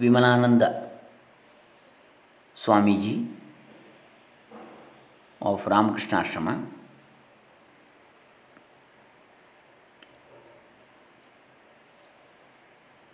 Vimalananda 0.00 0.88
Swamiji 2.56 3.28
of 5.42 5.64
Ramakrishna 5.64 6.18
Ashrama 6.22 6.66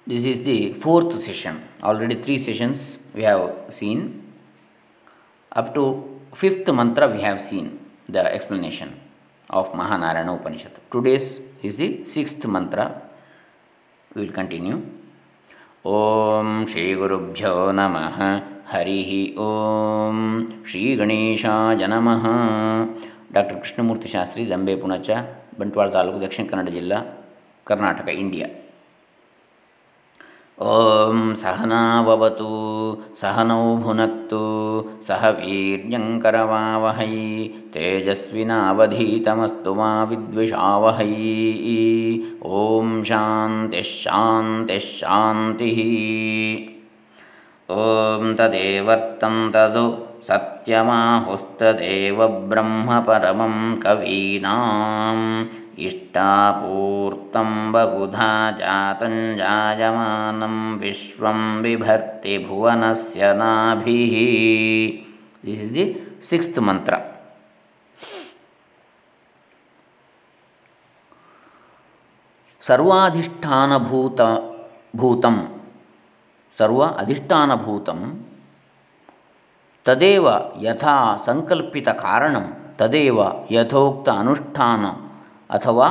This 0.06 0.24
is 0.24 0.42
the 0.44 0.72
fourth 0.72 1.12
session. 1.20 1.68
Already 1.82 2.22
three 2.22 2.38
sessions 2.38 3.00
we 3.12 3.24
have 3.24 3.52
seen. 3.68 4.32
Up 5.52 5.74
to 5.74 6.20
fifth 6.32 6.72
mantra 6.72 7.08
we 7.08 7.20
have 7.20 7.38
seen 7.40 7.80
the 8.08 8.24
explanation 8.32 8.98
of 9.50 9.72
Mahanarayana 9.72 10.40
Upanishad. 10.40 10.72
Today's 10.90 11.40
is 11.66 11.76
the 11.76 11.88
sixth 12.06 12.44
mantra. 12.46 12.86
We 14.10 14.22
will 14.22 14.34
continue. 14.40 14.78
ಓಂ 15.88 16.48
ಶ್ರೀ 16.70 16.84
ಗುರುಭ್ಯೋ 16.94 17.50
ನಮಃ 17.72 18.16
ಹರಿ 18.70 19.00
ಓಂ 19.44 20.16
ಶ್ರೀ 20.68 20.82
ಗಣೇಶಾಯ 20.96 21.82
ನಮಃ 21.86 22.24
doctor 23.32 23.58
Krishnamurthy 23.60 24.08
Shastri 24.08 24.44
Dambe 24.50 24.74
Punacha 24.76 25.10
Bantwal 25.60 25.88
taluk 25.88 26.18
Dakshina 26.20 26.44
Kannada 26.50 26.68
ಜಿಲ್ಲಾ 26.68 26.98
Karnataka 27.66 28.08
India 28.22 28.48
ॐ 30.64 31.34
सहनाववतु 31.36 32.46
सहनौ 33.20 33.76
भुनक्तु 33.76 34.38
सह 35.06 35.06
सहवीर्यङ्करमावहै 35.06 37.16
तेजस्विनावधीतमस्तु 37.74 39.74
मा 39.74 40.04
विद्विषावहै। 40.04 41.12
ॐ 42.60 43.04
शान्तिश्शान्तिश्शान्तिः 43.04 45.78
ॐ 47.76 48.34
तदेवर्तं 48.38 49.36
तदु 49.52 49.86
सत्यमाहुस्तदेव 50.28 52.26
ब्रह्मपरमं 52.26 53.56
कवीनाम्। 53.84 55.24
इष्टापूर्तं 55.87 57.49
बहुधा 57.71 58.29
जातं 58.59 59.15
जायमानं 59.37 60.57
विश्वं 60.79 61.39
बिभर्ति 61.61 62.37
भुवनस्य 62.47 63.33
नाभिः 63.41 64.15
दिस् 65.45 65.61
इस् 65.61 65.71
दि 65.73 65.85
सिक्स्त् 66.29 66.59
मन्त्र 66.59 66.97
सर्वाधिष्ठानभूत 72.61 74.21
भूतं 74.95 75.37
सर्व 76.55 76.81
अधिष्ठानभूतं 76.83 78.01
तदेव 79.85 80.27
यथा 80.63 80.95
सङ्कल्पितकारणं 81.27 82.45
तदेव 82.79 83.19
यथोक्त 83.51 84.09
अनुष्ठान 84.09 84.83
ಅಥವಾ 85.50 85.88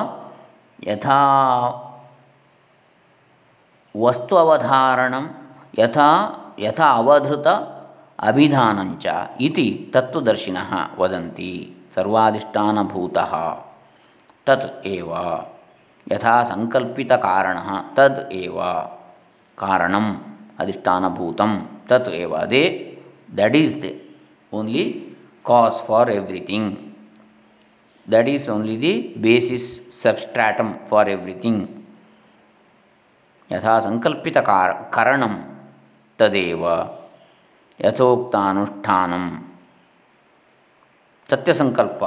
ಯಥಾ 0.88 1.20
ವಸ್ತು 3.96 4.36
ಅವಧಾರಣಂ 4.38 5.26
ಯಥಾ 5.80 6.10
ಯಥಾ 6.60 6.88
ಅವಧೃತ 6.96 7.48
ಅಭಿಧಾನಂಚ 8.24 9.06
ಇತಿ 9.40 9.68
ತತ್ವದರ್ಶಿನ 9.94 10.58
ವದಂತಿ 11.00 11.54
ಸರ್ವಾಧಿಷ್ಠಾನಭೂತ 11.96 13.18
ತತ್ 14.48 14.68
ಏವ 14.88 15.12
ಯಥಾ 16.08 16.36
ಸಂಕಲ್ಪಿತ 16.44 17.14
ಕಾರಣ 17.24 17.58
ತದ್ 17.96 18.22
ಏವ 18.34 18.58
ಕಾರಣಂ 19.58 20.08
ಅಧಿಷ್ಠಾನಭೂತಂ 20.60 21.52
ತತ್ 21.88 22.10
ಏವ 22.14 22.34
ಅದೇ 22.38 22.64
that 23.38 23.56
is 23.56 23.74
the 23.84 23.88
only 24.54 24.84
cause 25.46 25.80
for 25.86 26.12
everything 26.12 26.70
that 28.07 28.29
is 28.29 28.49
only 28.49 28.77
the 28.79 28.95
basis 29.21 29.65
substratum 30.03 30.71
for 30.91 31.05
everything 31.17 31.59
ಯಥಾ 33.51 33.73
ಸಂಕಲ್ಪಿತ 33.87 34.39
ಕಾರ 34.49 34.69
ಕರಣಂ 34.95 35.33
ತದೇವ 36.19 36.65
ಯಥೋಕ್ತಾನುಷ್ಠಾನಂ 37.81 39.25
ಸತ್ಯಸಂಕಲ್ಪ 41.29 42.03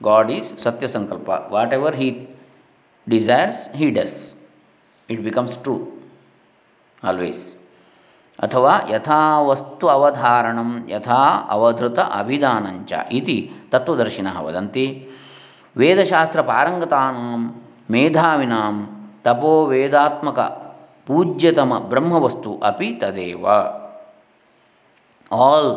ಗಾಡ್ 0.00 0.30
ಈಸ್ 0.36 0.48
ಸತ್ಯಸಂಕಲ್ಪ 0.64 1.30
what 1.54 1.74
ever 1.78 1.96
he 1.96 2.08
desires 3.06 3.60
he 3.76 3.88
does 3.90 4.18
it 5.08 5.20
becomes 5.20 5.56
true 5.58 5.74
always 7.02 7.42
ಅಥವಾ 8.38 8.72
ಯಥಾ 8.90 9.20
ವಸ್ತು 9.40 9.86
ಅವಧಾರಣಂ 9.88 10.70
ಯಥಾ 10.88 11.20
ಅವಧೃತ 11.48 11.98
ಅಭಿಧಾನಂಚ 12.18 12.92
ಇತಿ 13.18 13.36
ತತ್ವದರ್ಶಿನಃ 13.70 14.38
ವದಂತಿ 14.40 14.86
ವೇದಶಾಸ್ತ್ರಪಾರಂಗತಾನಾಂ 15.76 17.42
ಮೇಧಾವಿನಾಂ 17.90 18.76
ತಪೋ 19.22 19.54
ವೇದಾತ್ಮಕ 19.66 20.40
ಪೂಜ್ಯತಮ 21.06 21.72
ಬ್ರಹ್ಮವಸ್ತು 21.88 22.52
ಅಪಿ 22.62 22.88
ತದೇವ 22.98 23.44
ಆಲ್ 25.40 25.70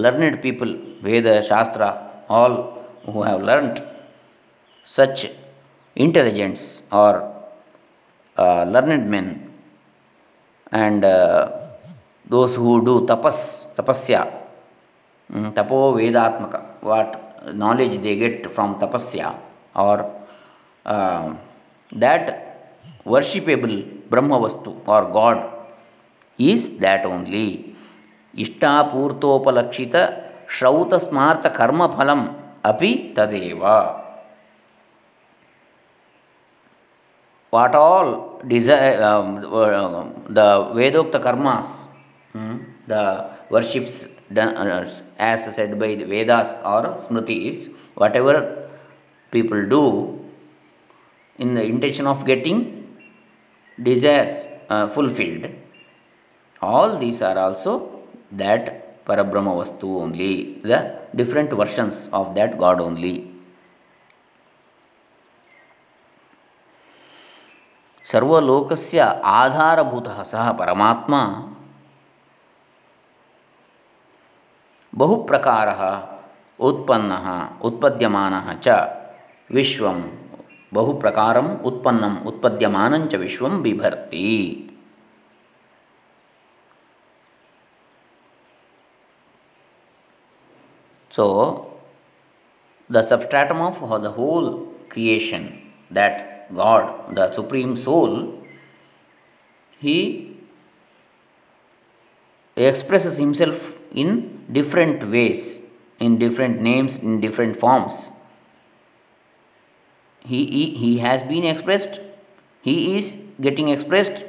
ಲರ್ನೆಡ್ 0.00 0.38
ಪೀಪಲ್ 0.42 0.72
ವೇದ 1.02 1.28
ಶಾಸ್ತ್ರ 1.48 1.82
all 2.30 2.56
who 3.12 3.18
have 3.22 3.42
learned 3.44 3.80
such 4.90 5.24
intelligents 5.96 6.66
are 6.94 7.18
learned 8.68 9.06
men 9.08 9.30
and 10.72 11.06
those 12.28 12.54
who 12.56 12.72
do 12.84 12.94
tapas 13.10 13.38
tapasya 13.76 14.20
mm, 15.30 15.50
tapo 15.54 15.78
vedatmaka 15.98 16.60
what 16.90 17.10
knowledge 17.54 17.96
they 18.02 18.16
get 18.16 18.50
from 18.50 18.70
tapasya 18.76 19.28
or 19.74 19.96
uh, 20.86 21.26
that 21.92 22.24
worshipable 23.14 23.76
brahma 24.10 24.38
vastu 24.46 24.72
or 24.86 25.02
god 25.20 25.38
is 26.38 26.64
that 26.84 27.04
only 27.14 27.46
ಇಷ್ಟಾಪೂರ್ತೋಪಲಕ್ಷಿತ 28.34 29.96
ಶ್ರೌತ 30.54 30.94
ಸ್ಮಾರ್ತ 31.04 31.46
ಕರ್ಮಫಲಂ 31.58 32.22
ಅಪಿ 32.70 32.90
ತದೇವ 33.16 33.62
what 37.52 37.76
all 37.82 38.12
ಡಿಸೈ 38.52 38.78
the 40.38 40.42
ವೇದೋಕ್ತ 40.78 41.16
karmas 41.26 41.74
Hmm? 41.84 41.87
the 42.86 43.30
worships 43.50 44.08
done 44.32 44.56
uh, 44.56 44.90
as 45.18 45.54
said 45.54 45.78
by 45.78 45.94
the 45.94 46.04
Vedas 46.04 46.58
or 46.64 46.82
Smritis, 46.98 47.72
whatever 47.94 48.68
people 49.30 49.66
do 49.68 49.84
in 51.38 51.54
the 51.54 51.64
intention 51.64 52.06
of 52.06 52.24
getting 52.24 52.58
desires 53.78 54.46
uh, 54.68 54.88
fulfilled, 54.88 55.50
all 56.62 56.98
these 56.98 57.20
are 57.22 57.38
also 57.38 58.00
that 58.32 59.04
Parabrahma 59.04 59.52
Vastu 59.60 60.00
only, 60.00 60.60
the 60.62 60.98
different 61.14 61.52
versions 61.52 62.08
of 62.12 62.34
that 62.34 62.58
God 62.58 62.80
only. 62.80 63.30
ಸರ್ವಲೋಕಸ್ಯ 68.06 69.02
ಆಧಾರಭೂತಃ 69.40 70.18
ಸಹ 70.32 70.44
ಪರಮಾತ್ಮ 70.58 71.14
बहु 74.99 75.15
प्रकार 75.25 75.69
उत्पन्न 76.59 77.17
उत्पद्यम 77.67 78.15
च 78.65 78.79
विश्व 79.49 79.85
बहु 80.71 80.93
प्रकार 81.01 81.37
उत्पन्न 81.69 82.15
उत्पद्यम 82.27 82.75
च 83.05 83.15
विश्व 83.15 83.47
बिहर्ति 83.63 84.25
so 91.11 91.27
the 92.89 93.01
substratum 93.03 93.61
of 93.61 93.83
the 94.03 94.13
whole 94.17 94.49
creation 94.91 95.47
that 95.93 96.21
God 96.53 97.15
the 97.15 97.31
supreme 97.35 97.73
soul 97.75 98.17
he 99.81 99.97
express 102.57 103.17
himself 103.19 103.95
in 103.97 104.17
different 104.51 105.09
ways, 105.09 105.59
in 105.99 106.17
different 106.17 106.61
names, 106.61 106.97
in 106.97 107.19
different 107.21 107.55
forms. 107.55 108.09
He, 110.21 110.45
he, 110.45 110.75
he 110.75 110.97
has 110.99 111.21
been 111.23 111.43
expressed, 111.43 111.99
he 112.61 112.97
is 112.97 113.17
getting 113.41 113.69
expressed, 113.69 114.25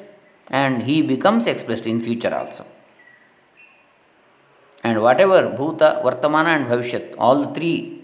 and 0.48 0.82
he 0.82 1.02
becomes 1.02 1.46
expressed 1.46 1.86
in 1.86 2.00
future 2.00 2.34
also. 2.34 2.66
And 4.82 5.02
whatever 5.02 5.42
Bhuta, 5.58 6.02
Vartamana, 6.02 6.56
and 6.56 6.66
Bhavishyat, 6.66 7.14
all 7.18 7.44
the 7.44 7.54
three 7.54 8.02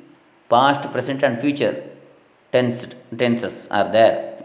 past, 0.48 0.90
present, 0.92 1.22
and 1.22 1.40
future 1.40 1.84
tense, 2.52 2.86
tenses 3.16 3.68
are 3.68 3.90
there 3.90 4.36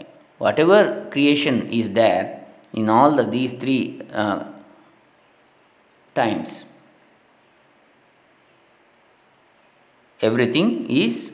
whatever 0.45 1.07
creation 1.13 1.57
is 1.79 1.87
there 2.01 2.23
in 2.73 2.89
all 2.89 3.11
the, 3.17 3.25
these 3.37 3.53
three 3.53 4.01
uh, 4.11 4.43
times, 6.15 6.65
everything 10.21 10.89
is 10.89 11.31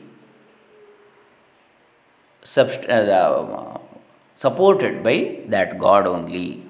subst- 2.42 2.88
uh, 2.88 3.78
supported 4.38 5.02
by 5.02 5.40
that 5.48 5.78
God 5.78 6.06
only. 6.06 6.64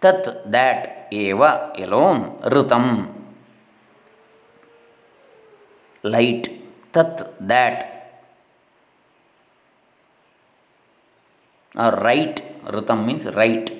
Tat, 0.00 0.50
that, 0.50 1.08
eva, 1.10 1.72
alone, 1.76 2.38
ritam, 2.42 3.08
light, 6.02 6.48
tat, 6.92 7.34
that, 7.40 7.78
or 11.76 11.92
right, 11.92 12.40
ritam 12.66 13.04
means 13.04 13.26
right, 13.26 13.70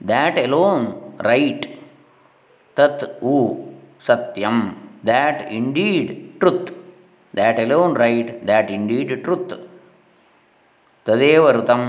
that 0.00 0.38
alone, 0.38 1.14
right, 1.22 1.78
tat, 2.74 3.18
u, 3.22 3.76
satyam, 4.00 4.76
that 5.04 5.52
indeed 5.52 6.29
truth 6.40 6.70
that 7.34 7.58
alone 7.60 7.94
right 7.96 8.30
that 8.46 8.70
indeed 8.70 9.12
truth 9.22 9.54
ತದೇವ 11.06 11.44
ಋತಂ 11.50 11.82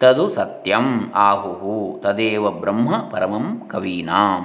ತದು 0.00 0.24
ಸತ್ಯಂ 0.28 0.86
ಆಹುಹು 1.20 1.74
ತದೇವ 2.04 2.50
ಬ್ರಹ್ಮ 2.60 2.90
ಪರಮಂ 3.12 3.46
ಕವೀನಾಂ 3.68 4.44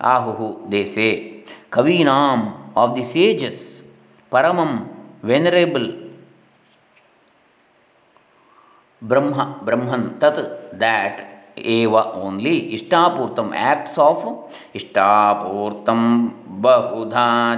ಆಹುಹು 0.00 0.48
ದೇಸೆ 0.72 1.08
ಕವೀನಾಂ 1.70 2.40
of 2.76 2.94
the 2.96 3.04
sages 3.06 3.62
ಪರಮಂ 4.32 4.72
venerable 5.24 5.88
ಬ್ರಹ್ಮ 9.02 9.36
ಬ್ರಹ್ಮನ್ 9.64 10.06
ತತ್ 10.20 10.42
ದ್ಯಾಟ್ 10.80 11.20
एव 11.64 11.96
ओनली 11.98 12.56
इष्टापूर्तम 12.78 13.54
एक्ट्स 13.54 13.98
ऑफ़ 13.98 14.26
इष्टापूर्तम 14.76 16.30
बहुधा 16.62 17.54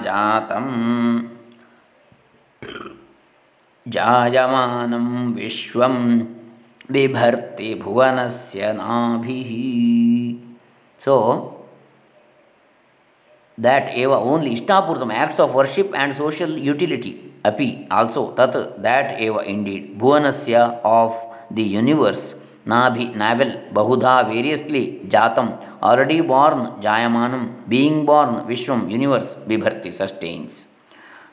ishtapurtam 14.47 15.11
acts 15.13 15.41
of 15.41 15.55
worship 15.55 15.93
and 15.95 16.15
social 16.15 16.51
utility 16.51 17.33
api 17.45 17.87
also 17.91 18.33
tat 18.33 18.55
that 18.83 19.19
eva 19.21 19.43
indeed 19.55 19.99
bhuvanasya 19.99 20.81
of 20.85 21.13
the 21.51 21.63
universe 21.63 22.42
jatam 25.17 25.49
already 25.83 26.21
born 26.21 26.59
jayamanam 26.89 27.69
being 27.69 28.07
born 28.07 28.47
vishwam 28.47 28.89
universe 28.99 29.37
bibharti 29.49 29.93
sustains 29.93 30.67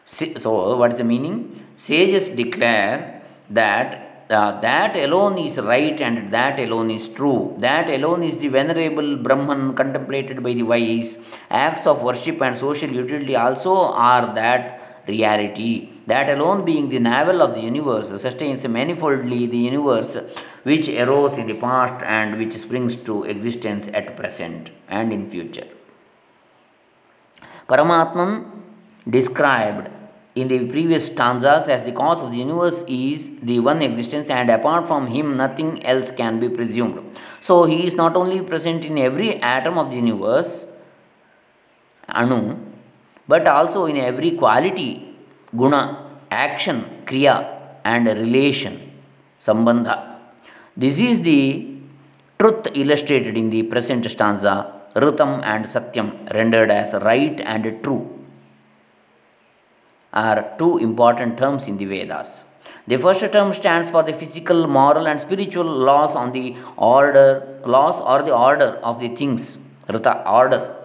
so, 0.09 0.75
what 0.75 0.91
is 0.91 0.97
the 0.97 1.03
meaning? 1.03 1.35
Sages 1.75 2.29
declare 2.29 3.21
that 3.51 4.25
uh, 4.29 4.59
that 4.61 4.95
alone 4.95 5.37
is 5.37 5.57
right 5.59 5.99
and 6.01 6.31
that 6.33 6.59
alone 6.59 6.89
is 6.89 7.07
true. 7.07 7.55
That 7.59 7.89
alone 7.89 8.23
is 8.23 8.37
the 8.37 8.47
venerable 8.47 9.17
Brahman 9.17 9.75
contemplated 9.75 10.41
by 10.41 10.53
the 10.53 10.63
wise. 10.63 11.19
Acts 11.51 11.85
of 11.85 12.01
worship 12.03 12.41
and 12.41 12.57
social 12.57 12.89
utility 12.89 13.35
also 13.35 13.75
are 13.75 14.33
that 14.33 15.03
reality. 15.07 15.89
That 16.11 16.29
alone 16.29 16.65
being 16.65 16.89
the 16.89 16.99
navel 16.99 17.41
of 17.41 17.53
the 17.53 17.61
universe 17.61 18.07
sustains 18.21 18.63
manifoldly 18.67 19.45
the 19.47 19.57
universe 19.57 20.17
which 20.63 20.87
arose 20.89 21.37
in 21.37 21.47
the 21.47 21.57
past 21.65 22.03
and 22.03 22.37
which 22.39 22.53
springs 22.53 22.95
to 23.07 23.23
existence 23.23 23.87
at 23.93 24.15
present 24.15 24.71
and 24.87 25.13
in 25.13 25.29
future. 25.29 25.67
Paramatman 27.67 28.31
described 29.07 29.89
in 30.35 30.47
the 30.47 30.59
previous 30.67 31.07
stanzas 31.07 31.67
as 31.67 31.83
the 31.83 31.91
cause 31.91 32.21
of 32.21 32.31
the 32.31 32.37
universe 32.37 32.83
is 32.87 33.29
the 33.41 33.59
one 33.59 33.81
existence 33.81 34.29
and 34.29 34.49
apart 34.49 34.87
from 34.87 35.07
him 35.07 35.35
nothing 35.37 35.83
else 35.85 36.11
can 36.11 36.39
be 36.39 36.47
presumed 36.47 36.99
so 37.41 37.63
he 37.65 37.85
is 37.87 37.95
not 37.95 38.15
only 38.15 38.41
present 38.41 38.85
in 38.85 38.97
every 38.97 39.35
atom 39.41 39.77
of 39.77 39.89
the 39.89 39.95
universe 39.95 40.53
anu 42.21 42.39
but 43.27 43.47
also 43.47 43.85
in 43.85 43.97
every 43.97 44.31
quality 44.43 45.08
guna 45.55 45.81
action 46.29 46.79
kriya 47.05 47.35
and 47.83 48.07
relation 48.23 48.75
sambandha 49.47 49.95
this 50.77 50.99
is 50.99 51.21
the 51.21 51.39
truth 52.39 52.67
illustrated 52.73 53.37
in 53.37 53.49
the 53.49 53.63
present 53.63 54.05
stanza 54.15 54.55
ritam 54.95 55.31
and 55.43 55.65
satyam 55.65 56.07
rendered 56.33 56.71
as 56.71 56.93
right 57.09 57.39
and 57.41 57.83
true. 57.83 58.03
Are 60.11 60.55
two 60.57 60.77
important 60.79 61.37
terms 61.37 61.67
in 61.67 61.77
the 61.77 61.85
Vedas. 61.85 62.43
The 62.87 62.97
first 62.97 63.31
term 63.31 63.53
stands 63.53 63.91
for 63.91 64.01
the 64.01 64.13
physical, 64.13 64.67
moral, 64.67 65.07
and 65.07 65.21
spiritual 65.21 65.65
laws 65.65 66.15
on 66.15 66.31
the 66.31 66.55
order, 66.77 67.59
laws 67.63 68.01
or 68.01 68.23
the 68.23 68.35
order 68.35 68.79
of 68.81 68.99
the 68.99 69.09
things, 69.09 69.59
rita 69.87 70.27
order 70.27 70.75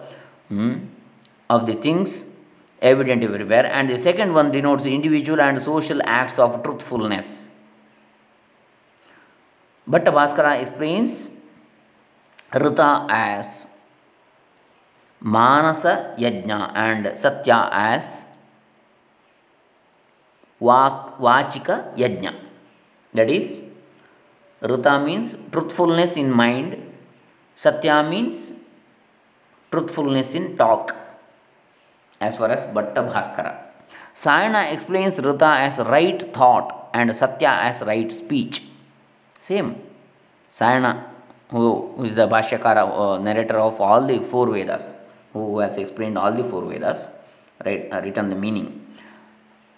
hmm, 0.49 0.75
of 1.49 1.65
the 1.65 1.73
things 1.73 2.34
evident 2.81 3.23
everywhere, 3.23 3.65
and 3.65 3.89
the 3.89 3.97
second 3.97 4.33
one 4.33 4.51
denotes 4.51 4.85
individual 4.85 5.41
and 5.41 5.61
social 5.61 6.01
acts 6.03 6.39
of 6.39 6.63
truthfulness. 6.63 7.51
Bhatta 9.87 10.11
Bhaskara 10.11 10.61
explains 10.61 11.29
Rita 12.53 13.05
as 13.09 13.67
Manasa 15.21 16.15
Yajna 16.17 16.71
and 16.75 17.17
Satya 17.17 17.69
as 17.71 18.25
Vachika 20.59 21.95
Yajna. 21.95 22.33
That 23.13 23.29
is, 23.29 23.63
Rita 24.61 24.99
means 24.99 25.35
truthfulness 25.51 26.17
in 26.17 26.31
mind, 26.31 26.81
Satya 27.55 28.03
means 28.03 28.51
truthfulness 29.71 30.33
in 30.33 30.57
talk, 30.57 30.95
as 32.19 32.37
far 32.37 32.49
as 32.49 32.65
Bhatta 32.65 33.01
Bhaskara. 33.09 33.57
Sayana 34.13 34.71
explains 34.71 35.19
Rita 35.19 35.45
as 35.45 35.77
right 35.79 36.33
thought 36.33 36.89
and 36.93 37.15
Satya 37.15 37.59
as 37.61 37.81
right 37.81 38.11
speech. 38.11 38.63
Same. 39.37 39.75
Sayana, 40.51 41.03
who 41.49 42.03
is 42.03 42.15
the 42.15 42.27
Bhashyakara, 42.27 42.83
uh, 42.87 43.17
narrator 43.17 43.59
of 43.59 43.79
all 43.81 44.07
the 44.07 44.19
four 44.19 44.49
Vedas, 44.51 44.89
who 45.33 45.59
has 45.59 45.77
explained 45.77 46.17
all 46.17 46.31
the 46.33 46.43
four 46.43 46.63
Vedas, 46.63 47.09
right, 47.65 47.89
uh, 47.91 48.01
written 48.01 48.29
the 48.29 48.35
meaning. 48.35 48.81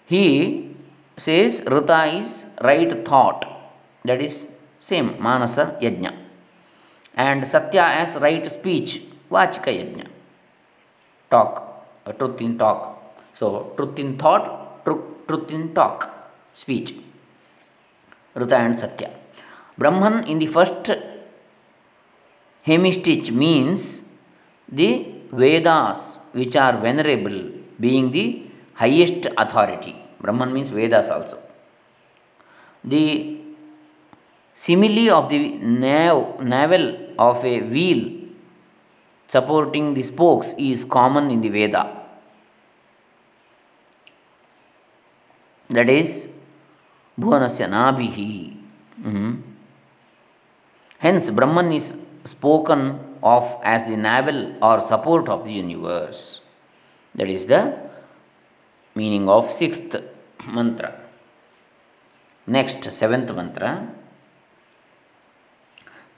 He 0.06 0.76
says 1.16 1.62
Rita 1.66 2.04
is 2.16 2.46
right 2.62 3.04
thought, 3.04 3.44
that 4.04 4.22
is 4.22 4.48
same 4.80 5.20
Manasa 5.20 5.76
Yajna, 5.82 6.14
and 7.14 7.46
Satya 7.46 7.82
as 7.82 8.14
right 8.16 8.48
speech, 8.48 9.02
Vachika 9.28 9.66
Yajna, 9.66 10.06
talk, 11.28 11.52
uh, 11.56 11.67
truth 12.12 12.40
in 12.40 12.58
talk. 12.58 12.80
So, 13.34 13.72
truth 13.76 13.98
in 13.98 14.16
thought, 14.16 14.84
truth, 14.84 15.50
in 15.50 15.74
talk, 15.74 16.08
speech, 16.54 16.94
Rita 18.34 18.56
and 18.56 18.78
Satya. 18.78 19.10
Brahman 19.76 20.24
in 20.24 20.38
the 20.38 20.46
first 20.46 20.90
hemistich 22.66 23.30
means 23.30 24.04
the 24.68 25.06
Vedas 25.30 26.18
which 26.32 26.56
are 26.56 26.76
venerable, 26.76 27.50
being 27.78 28.10
the 28.10 28.42
highest 28.74 29.26
authority 29.36 29.94
Brahman 30.20 30.52
means 30.52 30.70
Vedas 30.70 31.10
also. 31.10 31.38
The 32.84 33.38
simile 34.54 35.10
of 35.10 35.28
the 35.28 35.38
nav, 35.58 36.40
navel 36.40 37.14
of 37.18 37.44
a 37.44 37.60
wheel 37.60 38.18
supporting 39.28 39.94
the 39.94 40.02
spokes 40.02 40.54
is 40.58 40.84
common 40.84 41.30
in 41.30 41.40
the 41.40 41.48
Veda. 41.48 41.97
That 45.70 45.90
is 45.90 46.28
ಭುವನಸ್ಯ 47.18 47.66
Nabhi 47.76 48.08
hence 51.00 51.30
Brahman 51.30 51.72
is 51.72 51.92
spoken 52.26 52.98
of 53.34 53.66
as 53.72 53.90
the 53.90 53.98
navel 54.08 54.42
or 54.62 54.80
support 54.92 55.28
of 55.34 55.44
the 55.44 55.52
universe 55.52 56.42
that 57.14 57.30
is 57.36 57.50
the 57.50 57.58
meaning 58.96 59.30
of 59.30 59.52
sixth 59.52 59.96
mantra 60.54 60.86
next 62.48 62.90
seventh 63.00 63.32
mantra 63.32 63.64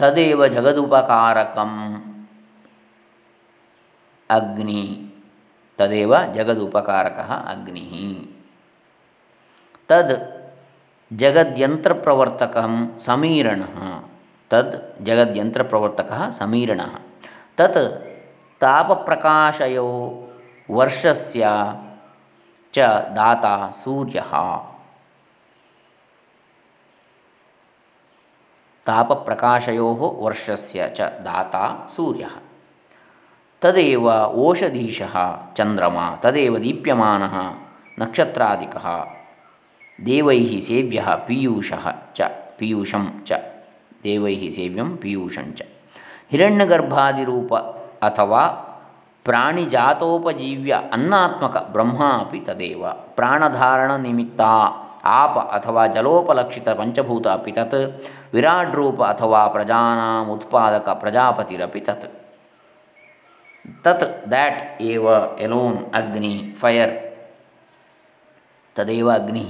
तदेव 0.00 0.40
जगदुपकारकम् 0.54 1.78
अग्नि 4.36 4.82
तदेव 5.78 6.12
जगदुपकारकः 6.36 7.30
अग्निः 7.52 7.92
तद् 9.90 10.14
जगद्यन्त्रप्रवर्तकं 11.10 12.72
समीरणः 13.06 13.76
तद् 14.52 14.74
जगद्यन्त्रप्रवर्तकः 15.08 16.22
समीरणः 16.38 16.94
तत् 17.58 17.78
तापप्रकाशयो 18.62 19.86
वर्षस्य 20.78 21.44
च 22.73 22.79
दाता 23.09 23.71
सूर्यः। 23.71 24.57
तापप्रकाशयोः 28.85 30.23
वर्षस्य 30.23 30.93
च 30.97 31.01
दाता 31.01 31.87
सूर्यः। 31.87 32.31
तदेव 33.61 34.09
ओषधीशः 34.23 35.37
चन्द्रमा, 35.53 36.15
तदेव 36.15 36.59
दीप्यमानः 36.59 37.55
नक्षत्रादिकः। 37.99 39.05
देवैः 40.01 40.61
सेव्यः 40.61 41.15
पीयूषः 41.15 41.93
च, 42.15 42.21
पीयूषं 42.59 43.23
च। 43.23 43.33
देवैः 44.03 44.51
सेव्यं 44.51 44.97
पीयूषं 44.97 45.53
च। 45.53 45.63
अथवा 48.03 48.69
प्राणिजातोपजीव्य 49.26 50.74
अन्नात्मक 50.92 51.56
ब्रह्म 51.72 52.02
अपि 52.04 52.38
तदेव 52.46 52.86
प्राणधारणनिमित्त 53.16 54.40
आप 54.40 55.36
अथवा 55.52 55.86
जलोपलक्षित 55.96 56.68
पंचभूत 56.78 57.26
अपि 57.26 57.52
तत् 57.56 57.74
विराट 58.34 58.74
रूप 58.74 59.02
अथवा 59.02 59.46
प्रजानाम् 59.54 60.30
उत्पादक 60.30 60.88
प्रजापतिरपि 61.02 61.80
तत् 61.88 62.06
तत् 63.84 64.04
दैट 64.30 64.80
एव 64.82 65.08
एलोन 65.40 65.76
अग्नि 65.94 66.34
फायर 66.62 66.90
तदेव 68.76 69.12
अग्नि 69.12 69.44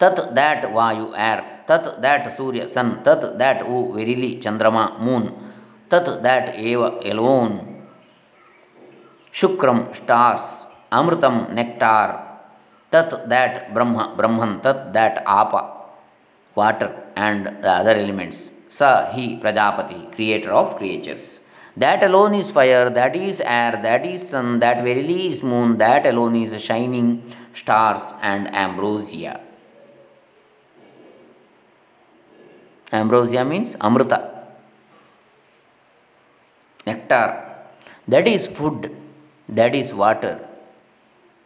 तत् 0.00 0.20
दैट 0.38 0.64
वायु 0.72 1.06
एयर 1.18 1.42
तत् 1.68 1.88
दैट 2.02 2.28
सूर्य 2.36 2.66
सन 2.68 2.90
तत् 3.06 3.24
दैट 3.38 3.62
ओ 3.64 3.82
वेरिली 3.96 4.32
चंद्रमा 4.44 4.88
मून 5.00 5.26
तत् 5.90 6.10
दैट 6.22 6.48
एव 6.70 6.86
एलोन 7.04 7.60
शुक्रम 9.40 9.84
स्टार्स 9.94 10.48
अमृतम 11.00 11.44
नेक्टार 11.58 12.10
तत् 12.92 13.14
दैट 13.28 13.68
ब्रह्म 13.74 14.02
ब्रह्मन 14.16 14.56
तत् 14.64 14.88
दैट 14.96 15.22
आप 15.36 15.54
water 16.58 16.90
and 17.18 17.48
the 17.48 17.66
other 17.78 17.98
elements 17.98 18.50
स 18.78 18.90
ही 19.14 19.26
Prajapati 19.42 19.94
creator 20.16 20.50
of 20.60 20.76
creatures 20.78 21.30
that 21.76 22.02
alone 22.02 22.34
is 22.34 22.50
fire, 22.50 22.90
that 22.90 23.16
is 23.16 23.40
air, 23.40 23.80
that 23.82 24.04
is 24.04 24.28
sun, 24.28 24.58
that 24.60 24.82
verily 24.84 25.28
is 25.28 25.42
moon, 25.42 25.78
that 25.78 26.04
alone 26.06 26.36
is 26.36 26.60
shining 26.62 27.34
stars 27.54 28.12
and 28.22 28.54
ambrosia. 28.54 29.40
Ambrosia 32.92 33.44
means 33.44 33.74
amrita, 33.80 34.44
nectar. 36.86 37.48
That 38.06 38.28
is 38.28 38.48
food, 38.48 38.94
that 39.49 39.73
is 39.75 39.93
water, 39.93 40.39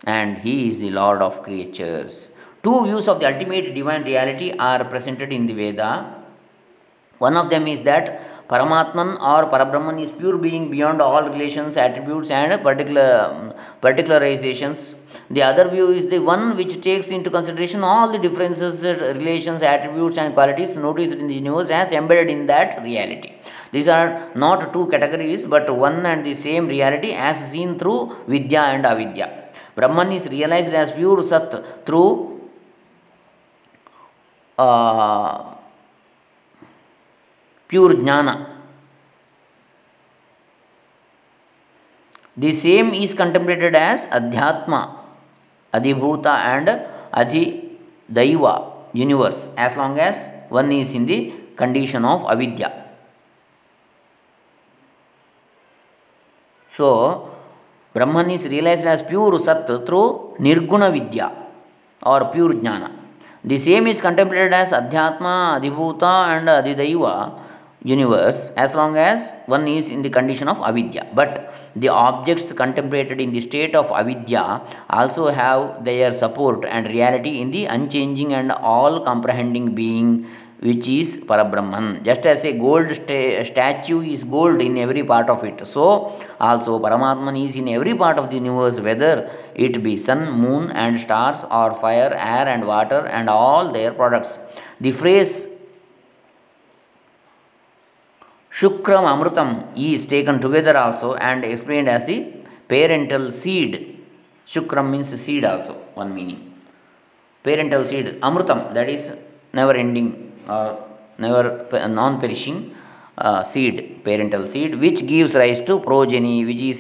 and 0.06 0.40
He 0.40 0.70
is 0.70 0.80
the 0.80 0.90
Lord 0.90 1.22
of 1.22 1.44
creatures. 1.44 2.30
Two 2.64 2.86
views 2.86 3.08
of 3.08 3.20
the 3.20 3.28
ultimate 3.32 3.74
divine 3.74 4.04
reality 4.04 4.52
are 4.58 4.84
presented 4.84 5.32
in 5.32 5.48
the 5.48 5.54
Veda. 5.54 6.16
One 7.18 7.38
of 7.38 7.50
them 7.50 7.68
is 7.68 7.82
that 7.84 8.48
Paramatman 8.48 9.18
or 9.22 9.50
Parabrahman 9.50 10.02
is 10.02 10.12
pure 10.12 10.38
being 10.38 10.70
beyond 10.70 11.02
all 11.02 11.30
relations, 11.30 11.78
attributes, 11.78 12.30
and 12.30 12.62
particular 12.62 13.56
particularizations. 13.82 14.96
The 15.30 15.44
other 15.44 15.70
view 15.70 15.90
is 15.92 16.08
the 16.08 16.20
one 16.20 16.58
which 16.58 16.82
takes 16.82 17.08
into 17.08 17.30
consideration 17.30 17.82
all 17.84 18.12
the 18.12 18.20
differences, 18.20 18.84
relations, 18.84 19.62
attributes, 19.62 20.18
and 20.18 20.34
qualities 20.34 20.76
noticed 20.76 21.18
in 21.18 21.28
the 21.28 21.36
universe 21.36 21.70
as 21.70 21.94
embedded 21.94 22.30
in 22.30 22.48
that 22.48 22.84
reality. 22.84 23.32
These 23.72 23.88
are 23.88 24.30
not 24.36 24.74
two 24.74 24.88
categories 24.88 25.46
but 25.46 25.70
one 25.70 26.06
and 26.06 26.26
the 26.26 26.34
same 26.34 26.68
reality 26.68 27.12
as 27.14 27.52
seen 27.52 27.80
through 27.80 28.16
Vidya 28.28 28.62
and 28.74 28.86
Avidya. 28.86 29.28
Brahman 29.76 30.12
is 30.12 30.28
realized 30.28 30.74
as 30.74 30.92
pure 30.92 31.24
Sat 31.24 31.86
through 31.86 32.42
uh, 34.58 35.56
pure 37.68 37.94
jnana. 37.94 38.48
The 42.36 42.52
same 42.52 42.94
is 42.94 43.14
contemplated 43.14 43.76
as 43.76 44.06
Adhyatma, 44.06 44.98
Adhibhuta, 45.74 46.34
and 46.54 46.68
Adhidaiva 47.14 48.72
universe 48.94 49.50
as 49.58 49.76
long 49.78 49.98
as 50.00 50.28
one 50.50 50.72
is 50.72 50.94
in 50.94 51.06
the 51.06 51.34
condition 51.56 52.04
of 52.04 52.24
avidya. 52.30 52.91
So, 56.78 57.30
Brahman 57.94 58.30
is 58.32 58.48
realized 58.48 58.86
as 58.86 59.02
pure 59.02 59.38
Sat 59.38 59.68
through 59.68 60.36
Nirguna 60.40 60.92
Vidya 60.92 61.32
or 62.04 62.32
pure 62.32 62.54
Jnana. 62.54 62.92
The 63.44 63.58
same 63.58 63.88
is 63.88 64.00
contemplated 64.00 64.54
as 64.54 64.72
Adhyatma, 64.72 65.60
Adhibhuta, 65.60 66.38
and 66.38 66.48
Adhidaiva 66.48 67.42
universe 67.84 68.52
as 68.56 68.76
long 68.76 68.96
as 68.96 69.32
one 69.48 69.68
is 69.68 69.90
in 69.90 70.04
the 70.04 70.10
condition 70.10 70.48
of 70.48 70.60
avidya 70.62 71.08
but 71.16 71.54
the 71.76 71.90
objects 71.90 72.54
contemplated 72.54 73.20
in 73.20 73.32
the 73.32 73.42
state 73.42 73.76
of 73.76 73.90
avidya 73.92 74.62
also 74.90 75.30
have 75.30 75.84
their 75.84 76.14
support 76.14 76.64
and 76.66 76.86
reality 76.88 77.42
in 77.42 77.50
the 77.50 77.66
unchanging 77.66 78.34
and 78.34 78.52
all 78.52 79.04
comprehending 79.04 79.74
being 79.74 80.28
which 80.68 80.88
is 80.88 81.10
parabrahman 81.30 81.86
just 82.08 82.26
as 82.32 82.42
a 82.50 82.54
gold 82.66 82.90
sta- 82.98 83.44
statue 83.52 84.02
is 84.16 84.24
gold 84.24 84.62
in 84.68 84.78
every 84.78 85.04
part 85.12 85.30
of 85.36 85.44
it 85.50 85.66
so 85.76 85.86
also 86.40 86.74
paramatman 86.86 87.38
is 87.46 87.56
in 87.62 87.68
every 87.78 87.96
part 88.04 88.18
of 88.22 88.30
the 88.32 88.38
universe 88.42 88.80
whether 88.90 89.14
it 89.66 89.82
be 89.88 89.96
sun 90.08 90.22
moon 90.44 90.66
and 90.84 91.00
stars 91.06 91.40
or 91.60 91.74
fire 91.74 92.14
air 92.34 92.46
and 92.54 92.66
water 92.74 93.02
and 93.20 93.30
all 93.30 93.72
their 93.78 93.92
products 94.02 94.36
the 94.86 94.92
phrase 95.02 95.34
Shukram 98.60 99.06
Amrutam 99.12 99.50
is 99.76 100.06
taken 100.06 100.40
together 100.40 100.76
also 100.78 101.14
and 101.16 101.46
explained 101.46 101.88
as 101.88 102.06
the 102.06 102.18
parental 102.68 103.32
seed. 103.32 103.98
Shukram 104.46 104.90
means 104.92 105.10
seed 105.20 105.46
also, 105.46 105.74
one 105.94 106.14
meaning. 106.14 106.54
Parental 107.44 107.88
seed, 107.88 108.20
Amrutam, 108.22 108.74
that 108.74 108.90
is 108.90 109.10
never 109.54 109.74
ending 109.74 110.31
or 110.54 110.66
never 111.18 111.44
non 112.00 112.20
perishing 112.22 112.76
uh, 113.18 113.44
seed, 113.44 114.02
parental 114.04 114.48
seed, 114.48 114.80
which 114.80 115.06
gives 115.08 115.36
rise 115.36 115.62
to 115.70 115.80
progeny, 115.80 116.46
which 116.46 116.64
is 116.72 116.80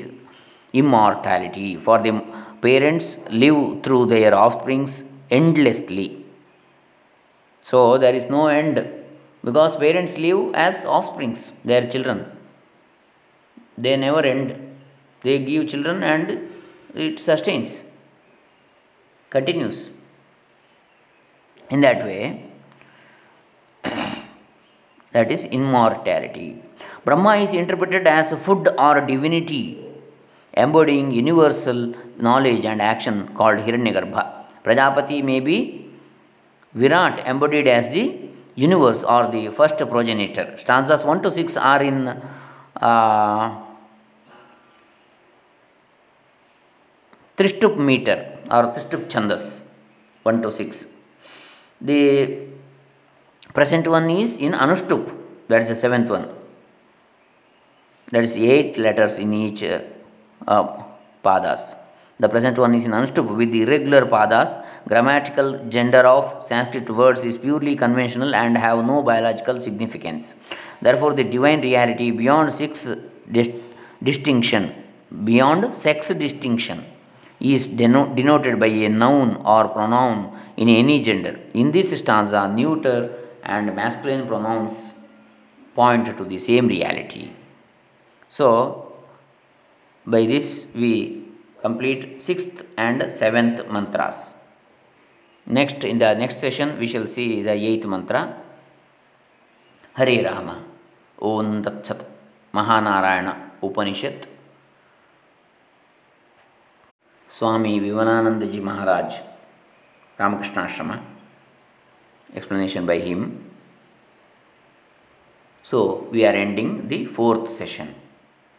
immortality. 0.73 1.75
For 1.75 1.99
the 1.99 2.13
parents 2.61 3.17
live 3.29 3.83
through 3.83 4.05
their 4.07 4.33
offsprings 4.43 5.03
endlessly. 5.29 6.07
So 7.69 7.97
there 7.97 8.15
is 8.15 8.29
no 8.29 8.47
end 8.47 8.75
because 9.43 9.75
parents 9.75 10.17
live 10.17 10.53
as 10.53 10.85
offsprings 10.85 11.41
their 11.69 11.83
children 11.93 12.19
they 13.77 13.95
never 14.05 14.21
end 14.33 14.49
they 15.23 15.35
give 15.49 15.63
children 15.71 15.97
and 16.11 16.27
it 17.05 17.19
sustains 17.19 17.71
continues 19.35 19.79
in 21.69 21.81
that 21.85 21.99
way 22.09 22.21
that 25.15 25.31
is 25.35 25.43
immortality 25.59 26.49
brahma 27.05 27.33
is 27.45 27.53
interpreted 27.61 28.07
as 28.17 28.33
food 28.45 28.67
or 28.87 28.95
divinity 29.11 29.63
embodying 30.63 31.09
universal 31.23 31.79
knowledge 32.27 32.65
and 32.71 32.81
action 32.93 33.17
called 33.39 33.59
hiranyagarbha 33.67 34.23
prajapati 34.65 35.19
may 35.31 35.39
be 35.49 35.57
virat 36.81 37.15
embodied 37.31 37.69
as 37.77 37.87
the 37.95 38.05
universe 38.55 39.03
or 39.03 39.27
the 39.31 39.49
first 39.49 39.77
progenitor. 39.77 40.55
Stanzas 40.57 41.03
1 41.03 41.21
to 41.23 41.31
6 41.31 41.57
are 41.57 41.81
in 41.83 42.07
uh, 42.75 43.61
Trishtup 47.37 47.77
meter 47.77 48.37
or 48.49 48.63
Trishtup 48.73 49.09
Chandas 49.09 49.61
1 50.23 50.41
to 50.41 50.51
6. 50.51 50.87
The 51.81 52.01
present 53.53 53.88
one 53.88 54.10
is 54.10 54.38
in 54.38 54.53
Anushtup, 54.53 55.15
that 55.48 55.62
is 55.62 55.70
the 55.70 55.75
seventh 55.75 56.10
one. 56.10 56.29
That 58.12 58.24
is 58.24 58.36
eight 58.38 58.77
letters 58.77 59.20
in 59.20 59.34
each 59.34 59.63
uh, 59.63 60.84
padas. 61.24 61.75
The 62.20 62.29
present 62.29 62.58
one 62.58 62.75
is 62.75 62.86
in 62.86 62.91
Anushtup 62.91 63.36
with 63.36 63.51
the 63.51 63.63
irregular 63.63 64.05
padas. 64.05 64.63
Grammatical 64.88 65.65
gender 65.70 66.00
of 66.00 66.43
Sanskrit 66.43 66.89
words 66.89 67.24
is 67.24 67.38
purely 67.38 67.75
conventional 67.75 68.36
and 68.36 68.58
have 68.58 68.86
no 68.86 69.01
biological 69.01 69.60
significance. 69.60 70.36
Therefore, 70.81 71.13
the 71.13 71.24
divine 71.24 71.62
reality 71.62 72.12
beyond 72.12 72.50
dis- 72.50 73.50
distinction, 74.03 74.74
beyond 75.24 75.74
sex 75.74 76.10
distinction, 76.10 76.86
is 77.39 77.67
deno- 77.67 78.15
denoted 78.15 78.60
by 78.60 78.67
a 78.67 78.89
noun 78.89 79.38
or 79.38 79.70
pronoun 79.70 80.38
in 80.58 80.70
any 80.70 81.01
gender. 81.01 81.39
In 81.55 81.72
this 81.72 81.98
stanza, 81.98 82.48
neuter 82.48 83.20
and 83.43 83.75
masculine 83.75 84.27
pronouns 84.27 84.95
point 85.75 86.05
to 86.17 86.24
the 86.24 86.38
same 86.38 86.67
reality. 86.67 87.31
So, 88.29 88.93
by 90.05 90.25
this 90.25 90.67
we 90.75 91.25
complete 91.62 92.21
sixth 92.21 92.65
and 92.77 93.12
seventh 93.13 93.67
mantras. 93.69 94.36
Next, 95.45 95.83
in 95.83 95.98
the 96.00 96.13
next 96.13 96.39
session, 96.39 96.77
we 96.79 96.88
shall 96.88 97.07
see 97.07 97.41
the 97.41 97.51
eighth 97.53 97.86
mantra 97.86 98.38
Hare 99.93 100.24
Rama. 100.24 100.63
Om 101.21 101.62
Tat 101.62 101.86
Sat 101.86 102.05
Mahanarayana 102.53 103.62
Upanishad 103.62 104.27
Swami 107.27 107.79
Vimalanandaji 107.79 108.62
Maharaj 108.62 109.15
Ramakrishna 110.17 110.65
Ashrama 110.65 111.10
explanation 112.35 112.85
by 112.85 113.00
him. 113.00 113.50
So, 115.63 116.07
we 116.11 116.25
are 116.25 116.33
ending 116.33 116.88
the 116.88 117.05
fourth 117.05 117.47
session. 117.47 117.95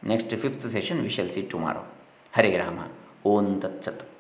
Next, 0.03 0.31
fifth 0.31 0.63
session, 0.71 1.03
we 1.03 1.09
shall 1.09 1.29
see 1.29 1.45
tomorrow. 1.45 1.85
Hare 2.33 2.59
Rama. 2.59 2.89
Om 3.25 3.61
Tat 3.61 3.85
Sat. 3.85 4.12